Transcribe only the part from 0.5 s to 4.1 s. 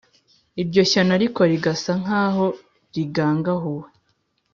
iryo shyano ariko rigasa nk’aho rigangahuwe